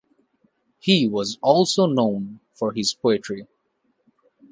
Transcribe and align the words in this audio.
He 0.79 1.07
was 1.07 1.37
also 1.43 1.85
known 1.85 2.39
for 2.55 2.73
his 2.73 2.91
poetry. 2.91 3.45